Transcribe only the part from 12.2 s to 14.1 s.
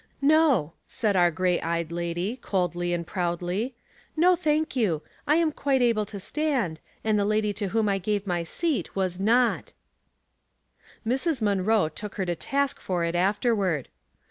to task for it afterward.